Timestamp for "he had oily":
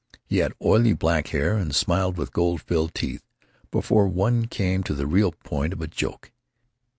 0.25-0.93